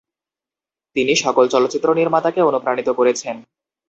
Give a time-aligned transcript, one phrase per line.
[0.95, 3.35] তিনি সকল চলচ্চিত্র নির্মাতাকে অনুপ্রাণিত করেছেন।